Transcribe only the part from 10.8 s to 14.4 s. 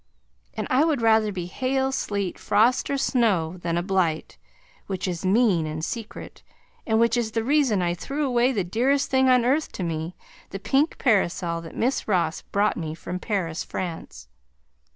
parasol that Miss Ross brought me from Paris, France.